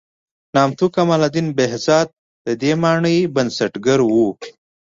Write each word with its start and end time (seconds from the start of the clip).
نامتو 0.55 0.85
کمال 0.95 1.21
الدین 1.27 1.47
بهزاد 1.57 2.07
د 2.45 2.47
دې 2.61 2.71
مانۍ 2.81 3.17
بنسټګر 3.35 3.99
و. 4.05 4.13